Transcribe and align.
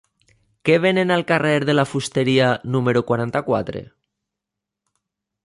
Què 0.69 0.77
venen 0.85 1.13
al 1.15 1.25
carrer 1.31 1.51
de 1.71 1.75
la 1.75 1.85
Fusteria 1.91 2.49
número 2.77 3.05
quaranta-quatre? 3.11 3.87